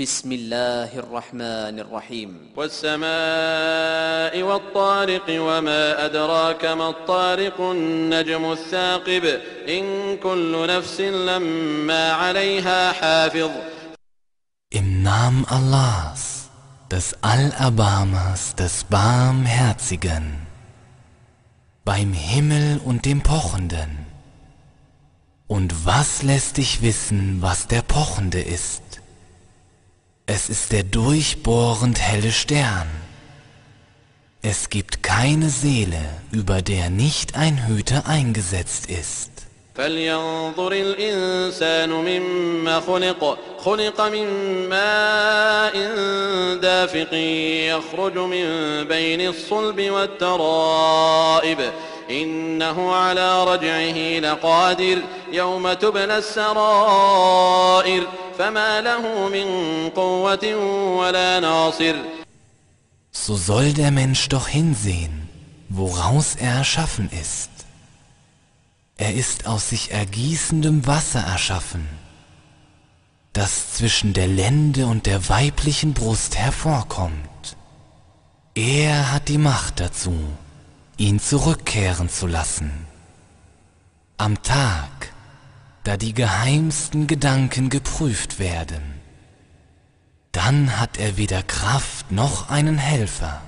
[0.00, 9.24] بسم الله الرحمن الرحيم والسماء والطارق وما أدراك ما الطارق النجم الثاقب
[9.68, 13.50] إن كل نفس لما عليها حافظ
[14.70, 16.50] Im Namen Allahs,
[16.90, 20.46] des Allerbarmers, des Barmherzigen,
[21.86, 24.04] beim Himmel und dem Pochenden.
[25.46, 28.89] Und was lässt dich wissen, was der Pochende ist?
[30.30, 32.88] Es ist der durchbohrend helle Stern.
[34.42, 39.30] Es gibt keine Seele, über der nicht ein Hüter eingesetzt ist.
[39.76, 44.28] فلينظر الإنسان مما خلق خلق من
[44.68, 45.74] ماء
[46.56, 47.14] دافق
[47.72, 48.46] يخرج من
[48.84, 51.58] بين الصلب والترائب
[52.10, 54.98] إنه على رجعه لقادر
[55.32, 58.02] يوم تبلى السرائر
[58.40, 59.48] فما له من
[59.90, 60.54] قوة
[60.98, 61.96] ولا ناصر
[63.12, 65.28] So soll der Mensch doch hinsehen,
[65.68, 67.50] woraus er erschaffen ist.
[68.98, 71.86] Er ist aus sich ergießendem Wasser erschaffen,
[73.32, 77.56] das zwischen der Lende und der weiblichen Brust hervorkommt.
[78.54, 80.16] Er hat die Macht dazu,
[80.96, 82.86] ihn zurückkehren zu lassen.
[84.16, 85.12] Am Tag,
[85.84, 88.82] da die geheimsten Gedanken geprüft werden,
[90.32, 93.42] dann hat er weder Kraft noch einen Helfer.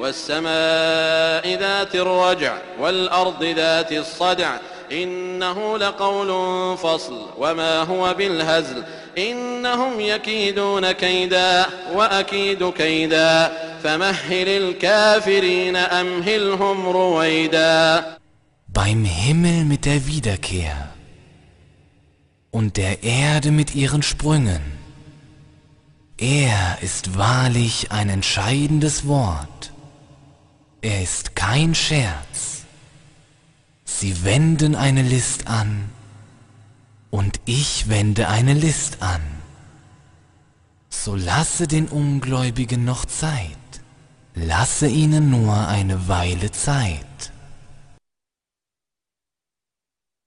[0.00, 4.56] والسماء ذات الرجع والأرض ذات الصدع
[4.92, 6.30] إنه لقول
[6.78, 8.82] فصل وما هو بالهزل
[9.18, 18.04] إنهم يكيدون كيدا وأكيد كيدا فمهل الكافرين أمهلهم رويدا
[18.72, 20.76] beim Himmel mit der Wiederkehr
[22.55, 24.61] und der Erde mit ihren Sprüngen.
[26.17, 29.73] Er ist wahrlich ein entscheidendes Wort.
[30.81, 32.63] Er ist kein Scherz.
[33.83, 35.89] Sie wenden eine List an
[37.11, 39.19] und ich wende eine List an.
[40.87, 43.81] So lasse den Ungläubigen noch Zeit,
[44.33, 47.33] lasse ihnen nur eine Weile Zeit.